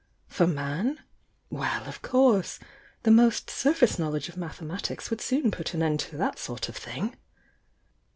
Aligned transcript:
For 0.27 0.47
man? 0.47 1.01
Well, 1.51 1.83
of 1.85 2.01
course 2.01 2.57
I— 2.59 2.65
the 3.03 3.11
most 3.11 3.51
surface 3.51 3.99
knowledge 3.99 4.29
of 4.29 4.35
mathe 4.35 4.65
matics 4.65 5.11
would 5.11 5.21
soon 5.21 5.51
put 5.51 5.75
an 5.75 5.83
end 5.83 5.99
to 5.99 6.17
that 6.17 6.39
sort 6.39 6.67
of 6.67 6.75
thing!" 6.75 7.15